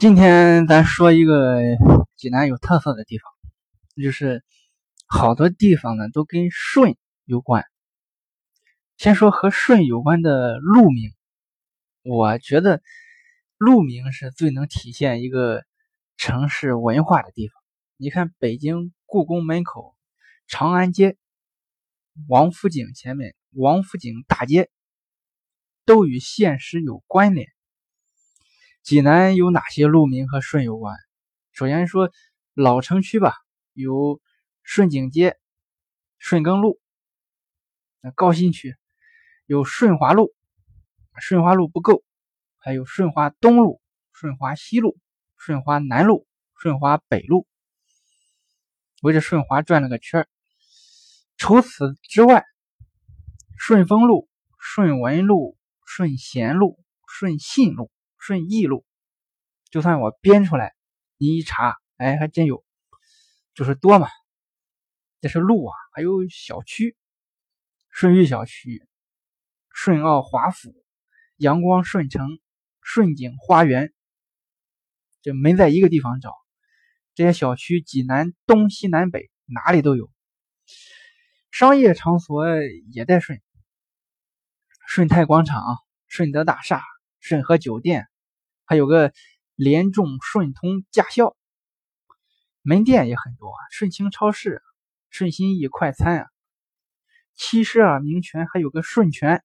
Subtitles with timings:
[0.00, 1.60] 今天咱说一个
[2.16, 3.30] 济南有特色的地方，
[4.02, 4.42] 就是
[5.06, 7.66] 好多地方呢都跟顺有关。
[8.96, 11.12] 先说和顺有关的路名，
[12.02, 12.80] 我觉得
[13.58, 15.64] 路名是最能体现一个
[16.16, 17.54] 城市文化的地方。
[17.98, 19.94] 你看北京故宫门口
[20.46, 21.18] 长安街、
[22.26, 24.70] 王府井前面王府井大街，
[25.84, 27.48] 都与现实有关联。
[28.90, 30.96] 济南有哪些路名和顺有关？
[31.52, 32.10] 首先说
[32.54, 33.36] 老城区吧，
[33.72, 34.20] 有
[34.64, 35.38] 顺景街、
[36.18, 36.80] 顺耕路。
[38.00, 38.74] 那高新区
[39.46, 40.34] 有顺华路，
[41.20, 42.02] 顺华路不够，
[42.58, 43.80] 还有顺华东路、
[44.12, 44.98] 顺华西路、
[45.36, 46.26] 顺华南路、
[46.56, 47.46] 顺华北路，
[49.02, 50.26] 围着顺华转了个圈
[51.36, 52.44] 除此之外，
[53.56, 54.28] 顺丰路、
[54.58, 57.88] 顺文路、顺贤路、顺信路。
[58.20, 58.84] 顺义路，
[59.70, 60.76] 就算我编出来，
[61.16, 62.62] 你一查，哎，还真有，
[63.54, 64.08] 就是多嘛。
[65.22, 66.96] 这是路啊，还有小区，
[67.88, 68.86] 顺玉小区、
[69.70, 70.84] 顺奥华府、
[71.36, 72.26] 阳光顺城、
[72.82, 73.92] 顺景花园，
[75.22, 76.34] 这没在一个地方找。
[77.14, 80.10] 这些小区，济南东西南北哪里都有。
[81.50, 82.46] 商业场所
[82.92, 83.40] 也在顺，
[84.86, 85.62] 顺泰广场、
[86.06, 86.82] 顺德大厦、
[87.18, 88.09] 顺和酒店。
[88.70, 89.12] 还有个
[89.56, 91.36] 联众顺通驾校，
[92.62, 94.62] 门店也很多，顺清超市、
[95.08, 96.28] 顺心意快餐啊，
[97.34, 99.42] 七十二名泉，还有个顺泉，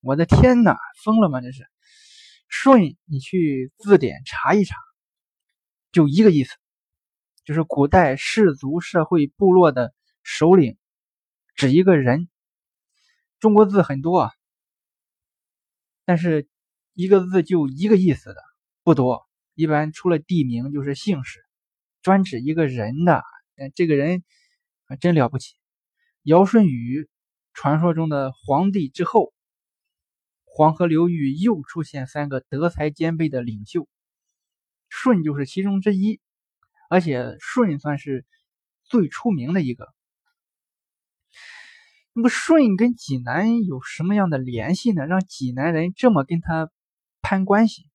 [0.00, 1.42] 我的天呐，疯了吗？
[1.42, 1.68] 这是
[2.48, 4.74] 顺，你去字典查一查，
[5.92, 6.56] 就一个意思，
[7.44, 10.78] 就是古代氏族社会部落的首领，
[11.54, 12.30] 指一个人。
[13.38, 14.32] 中国字很多啊，
[16.06, 16.48] 但是。
[16.98, 18.42] 一个字就一个意思的
[18.86, 21.40] 不多，一般除了地名就是姓氏，
[22.02, 23.20] 专指一个人的。
[23.56, 24.22] 但这个人
[24.84, 25.56] 还真了不起。
[26.22, 27.10] 尧舜禹，
[27.52, 29.34] 传说中的皇帝之后，
[30.44, 33.88] 黄河流域又出现三个德才兼备的领袖，
[34.88, 36.20] 舜就是其中之一，
[36.88, 38.24] 而且舜算是
[38.84, 39.92] 最出名的一个。
[42.12, 45.06] 那么舜跟济南有什么样的联系呢？
[45.06, 46.70] 让济南人这么跟他？
[47.20, 47.90] 攀关系，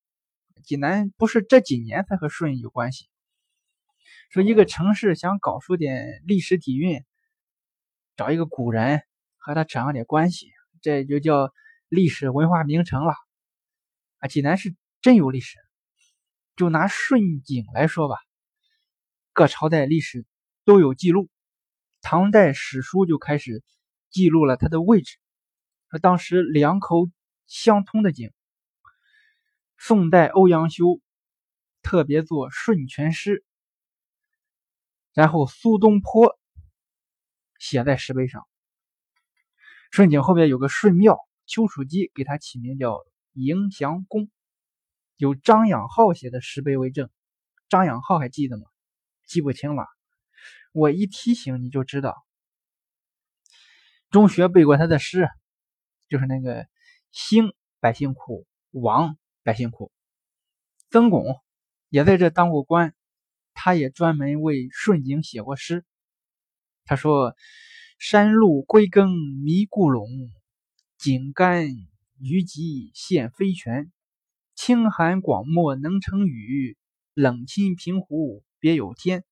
[0.63, 3.09] 济南不是这几年才和顺有关系。
[4.29, 7.03] 说一个城市想搞出点历史底蕴，
[8.15, 9.01] 找一个古人
[9.37, 10.51] 和他扯上点关系，
[10.81, 11.51] 这就叫
[11.89, 13.13] 历史文化名城了。
[14.19, 15.57] 啊，济南是真有历史。
[16.55, 18.17] 就拿顺景来说吧，
[19.33, 20.25] 各朝代历史
[20.63, 21.29] 都有记录。
[22.01, 23.63] 唐代史书就开始
[24.09, 25.17] 记录了它的位置，
[25.89, 27.09] 说当时两口
[27.47, 28.31] 相通的井。
[29.83, 31.01] 宋代欧阳修
[31.81, 33.37] 特别作《顺泉诗》，
[35.11, 36.39] 然后苏东坡
[37.57, 38.47] 写在石碑上。
[39.89, 42.99] 顺景后边有个顺庙，丘处机给他起名叫
[43.33, 44.29] 迎祥宫，
[45.15, 47.09] 有张养浩写的石碑为证。
[47.67, 48.65] 张养浩还记得吗？
[49.25, 49.87] 记不清了，
[50.73, 52.23] 我一提醒你就知道。
[54.11, 55.27] 中学背过他的诗，
[56.07, 56.67] 就是那个
[57.09, 59.17] “兴百姓苦，亡”。
[59.43, 59.91] 百姓苦，
[60.91, 61.25] 曾巩
[61.89, 62.93] 也在这当过官，
[63.55, 65.83] 他也专门为顺景写过诗。
[66.85, 67.35] 他说
[67.97, 69.09] ：“山路归耕
[69.43, 70.07] 迷故垄，
[70.99, 71.69] 井干
[72.19, 73.91] 鱼集现飞泉。
[74.53, 76.77] 清寒广漠能成雨，
[77.15, 79.23] 冷清平湖别有天。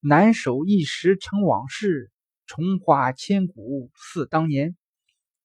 [0.00, 2.10] 难守一时成往事，
[2.46, 4.78] 重花千古似当年。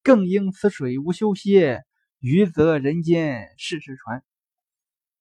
[0.02, 1.84] 更应此水无休歇。”
[2.22, 4.24] 余则人间世事传，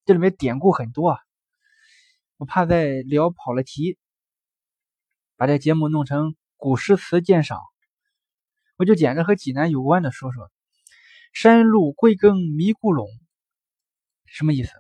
[0.05, 1.19] 这里面典故很多啊，
[2.37, 3.97] 我怕再聊跑了题，
[5.35, 7.59] 把这节目弄成古诗词鉴赏，
[8.77, 10.53] 我就捡着和济南有关的说说。
[11.33, 13.09] 山路归耕迷故垄，
[14.27, 14.73] 什么意思？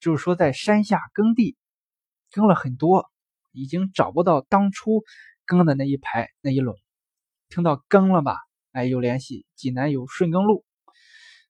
[0.00, 1.58] 就是说在山下耕地，
[2.30, 3.10] 耕了很多，
[3.52, 5.04] 已经找不到当初
[5.44, 6.74] 耕的那一排那一垄。
[7.50, 8.38] 听到耕了吧？
[8.72, 10.64] 哎，有联系，济南有顺耕路。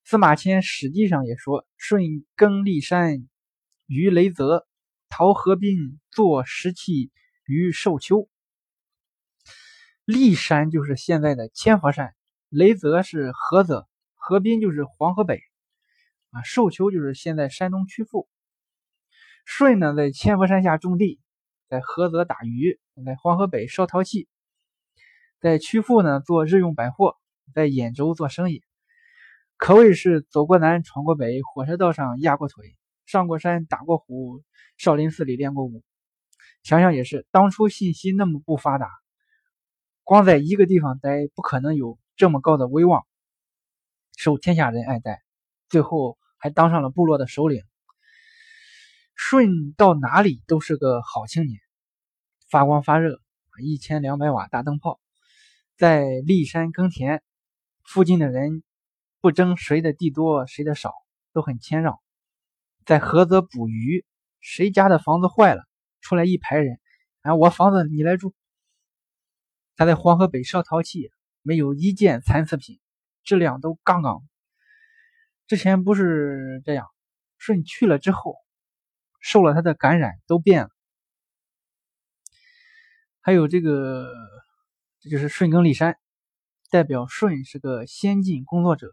[0.09, 3.27] 司马迁《史记》上也说：“舜耕骊山
[3.87, 4.65] 于雷泽，
[5.09, 7.11] 陶河滨作石器
[7.45, 8.29] 于寿丘。”
[10.07, 12.15] 骊山就是现在的千佛山，
[12.49, 15.41] 雷泽是菏泽，河滨就是黄河北，
[16.31, 18.29] 啊，寿丘就是现在山东曲阜。
[19.45, 21.19] 舜呢，在千佛山下种地，
[21.69, 24.29] 在菏泽打鱼，在黄河北烧陶器，
[25.41, 27.17] 在曲阜呢做日用百货，
[27.53, 28.63] 在兖州做生意。
[29.59, 32.77] 可谓是走过南闯过北，火车道上压过腿，
[33.07, 34.43] 上过山，打过虎，
[34.77, 35.83] 少林寺里练过武。
[36.63, 38.91] 想想也是，当初信息那么不发达，
[40.03, 43.07] 光在一个地方待，不可能有这么高的威望，
[44.17, 45.23] 受天下人爱戴，
[45.69, 47.63] 最后还当上了部落的首领。
[49.15, 51.59] 舜到哪里都是个好青年，
[52.51, 53.23] 发光发热，
[53.63, 55.01] 一千两百瓦大灯泡，
[55.79, 57.23] 在骊山耕田，
[57.83, 58.63] 附近的人
[59.27, 60.93] 不争谁的地多谁的少，
[61.33, 61.99] 都很谦让。
[62.85, 64.07] 在菏泽捕鱼，
[64.39, 65.65] 谁家的房子坏了，
[66.01, 66.79] 出来一排人，
[67.23, 68.37] 啊，我房子你来住。
[69.75, 71.11] 他在黄河北烧陶器，
[71.43, 72.79] 没有一件残次品，
[73.25, 74.23] 质量都杠杠。
[75.49, 76.87] 之前不是这样，
[77.37, 78.37] 舜去了之后。
[79.19, 80.71] 受了他的感染，都变了。
[83.21, 84.09] 还有这个，
[85.01, 85.99] 这就是舜耕立山，
[86.71, 88.93] 代表舜是个先进工作者。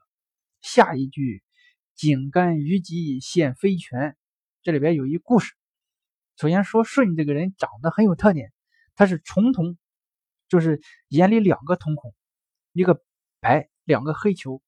[0.63, 1.44] 下一句
[1.94, 4.15] “井干于棘现飞泉”，
[4.63, 5.54] 这里边有一故事。
[6.38, 8.54] 首先说舜这个人长得很有特点，
[8.95, 9.77] 他是重瞳，
[10.48, 12.15] 就是眼里两个瞳孔，
[12.71, 13.04] 一个
[13.42, 14.63] 白，两个黑球，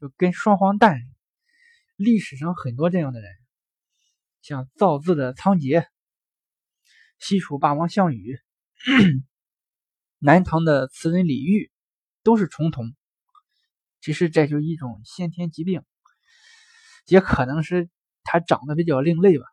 [0.00, 1.00] 就跟双黄蛋。
[1.96, 3.28] 历史上很多这样的人。
[4.40, 5.84] 像造字的仓颉、
[7.18, 8.38] 西楚霸王项羽、
[10.20, 11.70] 南唐的词人李煜，
[12.22, 12.94] 都是重瞳。
[14.04, 15.82] 其实这就是一种先天疾病，
[17.06, 17.88] 也可能是
[18.22, 19.46] 他长得比较另类吧。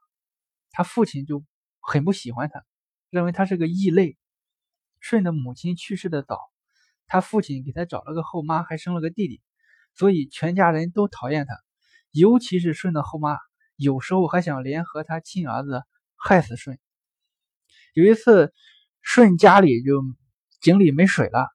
[0.72, 1.46] 他父亲就
[1.80, 2.62] 很不喜欢他，
[3.10, 4.18] 认为他是个异类。
[5.00, 6.38] 舜的母亲去世的早，
[7.08, 9.42] 他父亲给他找了个后妈，还生了个弟弟，
[9.96, 11.56] 所以全家人都讨厌他，
[12.12, 13.38] 尤其是舜的后妈。
[13.78, 15.82] 有时候还想联合他亲儿子
[16.18, 16.78] 害死舜。
[17.94, 18.54] 有一次，
[19.02, 20.04] 舜家里就
[20.60, 21.48] 井里没水了，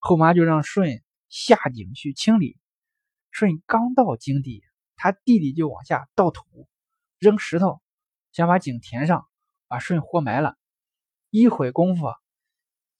[0.00, 1.00] 后妈就让舜
[1.34, 2.56] 下井去清理。
[3.32, 4.62] 舜刚到井底，
[4.94, 6.68] 他弟弟就往下倒土、
[7.18, 7.82] 扔石头，
[8.30, 9.26] 想把井填上，
[9.66, 10.56] 把舜活埋了。
[11.30, 12.06] 一会功夫，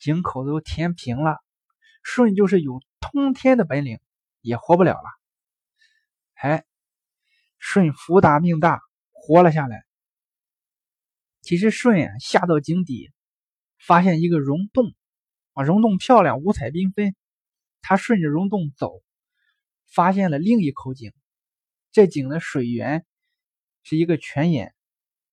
[0.00, 1.38] 井口都填平了。
[2.02, 4.00] 舜就是有通天的本领，
[4.40, 5.08] 也活不了了。
[6.34, 6.64] 哎。
[7.60, 8.80] 舜福大命大，
[9.12, 9.86] 活了下来。
[11.40, 13.12] 其实舜啊，下到井底，
[13.78, 14.92] 发现一个溶洞，
[15.52, 17.14] 啊，溶洞漂亮，五彩缤纷。
[17.84, 19.02] 他顺着溶洞走，
[19.86, 21.12] 发现了另一口井。
[21.92, 23.04] 这井的水源
[23.82, 24.74] 是一个泉眼，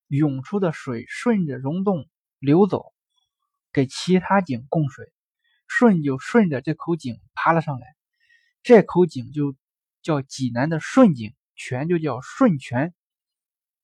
[0.07, 2.93] 涌出的水顺着溶洞流走，
[3.71, 5.11] 给其他井供水。
[5.67, 7.95] 舜就顺着这口井爬了上来，
[8.61, 9.55] 这口井就
[10.01, 11.33] 叫济南的顺井。
[11.53, 12.91] 泉就叫顺泉，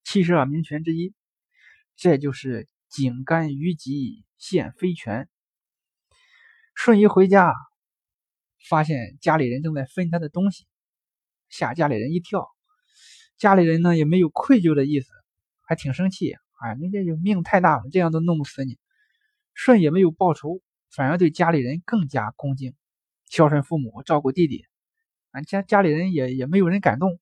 [0.04, 1.14] 七十二名泉之一，
[1.96, 5.30] 这就是井干于棘现飞泉。
[6.74, 7.54] 舜一回家，
[8.70, 10.66] 发现家里人正在分他的东西，
[11.50, 12.48] 吓家里人一跳。
[13.38, 15.12] 家里人呢也没有愧疚的意思，
[15.62, 16.34] 还挺生气。
[16.60, 18.80] 哎，你这就命太大了，这样都弄不死你。
[19.54, 22.74] 舜也没有报仇，反而对家里人更加恭敬，
[23.28, 24.66] 孝顺父母，照顾弟弟。
[25.32, 27.20] 俺家家里人也也没有人感动。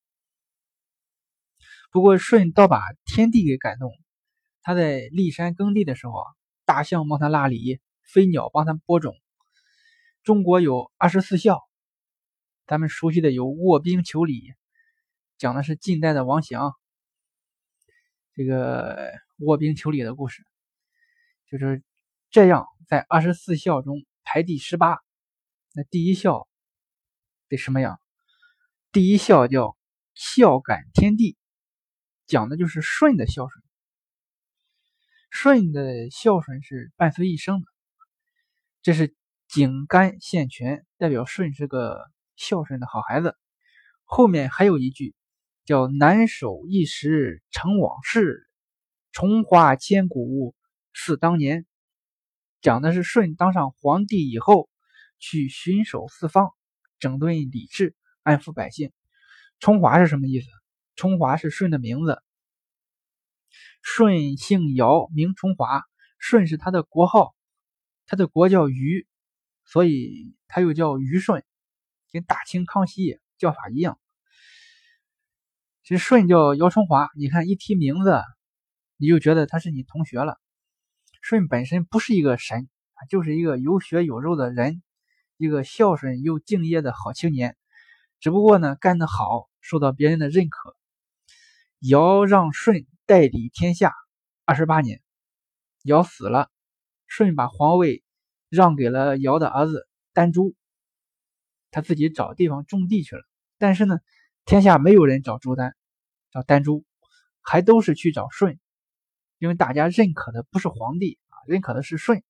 [1.92, 3.92] 不过舜倒把天地给感动，
[4.62, 6.26] 他在骊山耕地的时候啊，
[6.66, 9.16] 大象帮他拉犁，飞鸟帮他播种。
[10.26, 11.62] 中国有二十四孝，
[12.66, 14.56] 咱们熟悉的有卧冰求鲤，
[15.38, 16.74] 讲的是晋代的王祥
[18.34, 20.44] 这个卧冰求鲤的故事，
[21.48, 21.84] 就是
[22.32, 24.98] 这样，在二十四孝中排第十八。
[25.76, 26.48] 那第一孝
[27.48, 28.02] 得什么样？
[28.92, 29.78] 第一孝叫
[30.16, 31.38] 孝感天地。
[32.26, 33.64] 讲的就是舜的孝顺，
[35.30, 37.68] 舜的孝顺是伴随一生的。
[38.82, 39.16] 这是
[39.56, 43.38] 井干献泉，代表舜是个孝顺的好孩子。
[44.04, 45.16] 后面还有一句
[45.64, 48.50] 叫“南守一时成往事，
[49.14, 50.54] 重华千古
[50.92, 51.66] 似当年”，
[52.60, 54.70] 讲的是舜当上皇帝以后
[55.20, 56.52] 去巡守四方，
[57.00, 58.92] 整顿礼制，安抚百姓。
[59.62, 60.50] 重华是什么意思？
[60.98, 62.22] 重华是舜的名字，
[63.82, 65.82] 舜姓尧，名重华。
[66.20, 67.34] 舜是他的国号，
[68.06, 69.08] 他的国叫虞，
[69.66, 71.44] 所以他又叫虞舜，
[72.12, 74.00] 跟大清康熙叫法一样。
[75.84, 78.22] 其实舜叫姚崇华，你看一提名字，
[78.98, 80.40] 你就觉得他是你同学了。
[81.22, 82.70] 舜本身不是一个神，
[83.10, 84.82] 就是一个有血有肉的人，
[85.38, 87.58] 一个孝顺又敬业的好青年。
[88.20, 90.78] 只不过呢，干得好，受到别人的认可。
[91.80, 93.94] 尧让舜代理天下
[94.46, 95.02] 二十八年，
[95.84, 96.50] 尧死了，
[97.08, 98.05] 舜把皇位
[98.56, 100.56] 让给了尧的儿子丹朱，
[101.70, 103.22] 他自己找地方种地去了。
[103.58, 104.00] 但是呢，
[104.46, 105.76] 天下没有人找朱丹，
[106.32, 106.86] 找丹朱，
[107.42, 108.60] 还都是去找舜，
[109.38, 112.24] 因为大家认可的不是皇帝啊，认可的是舜。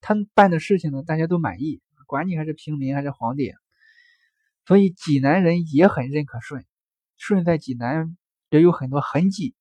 [0.00, 3.52] 他办的事情呢，大家都满意，管你还是平民还是皇帝。
[4.64, 6.64] 所以济南人也很认可舜。
[7.16, 8.16] 舜在济南
[8.50, 9.54] 也有很多痕迹，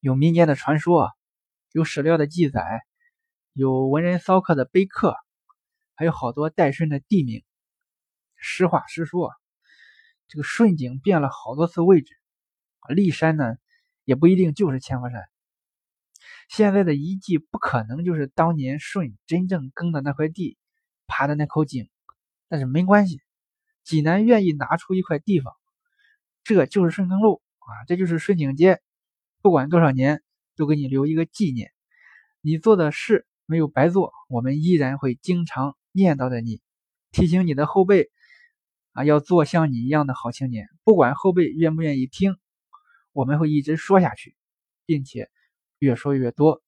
[0.00, 1.10] 有民间的传说，
[1.72, 2.82] 有史料的记载，
[3.52, 5.14] 有文人骚客的碑刻，
[5.94, 7.42] 还有好多带顺的地名。
[8.36, 9.32] 实话实说，
[10.28, 12.14] 这个顺井变了好多次位置，
[12.88, 13.56] 骊山呢
[14.04, 15.20] 也不一定就是千佛山。
[16.48, 20.56] 现在的遗迹不可能就是当年舜真正耕的那块地，
[21.06, 21.90] 爬的那口井，
[22.48, 23.20] 但是没关系，
[23.82, 25.52] 济南愿意拿出一块地方。
[26.44, 28.80] 这就是顺耕路啊，这就是顺景街，
[29.42, 30.22] 不管多少年，
[30.56, 31.72] 都给你留一个纪念。
[32.40, 36.60] 你做的事没有白做，我们依然会经常念叨着你，
[37.10, 38.08] 提醒你的后辈
[38.92, 40.68] 啊，要做像你一样的好青年。
[40.84, 42.36] 不管后辈愿不愿意听，
[43.10, 44.36] 我们会一直说下去，
[44.86, 45.28] 并且
[45.80, 46.62] 越说越多。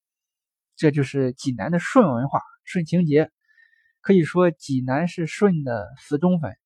[0.75, 3.31] 这就是济南的顺文化，顺情节。
[4.01, 6.57] 可以说，济南是顺的死忠粉。